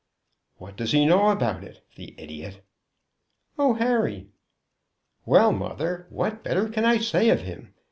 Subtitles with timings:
[0.55, 1.85] "What does he know about it?
[1.95, 2.65] the idiot!"
[3.59, 4.29] "Oh, Harry!"
[5.27, 7.75] "Well, mother, what better can I say of him?